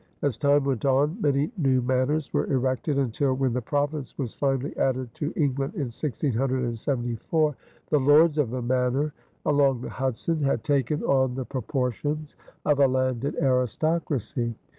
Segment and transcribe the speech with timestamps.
[0.23, 4.75] As time went on, many new manors were erected until, when the province was finally
[4.75, 7.55] added to England in 1674,
[7.91, 9.13] "The Lords of the Manor"
[9.45, 12.35] along the Hudson had taken on the proportions
[12.65, 14.55] of a landed aristocracy.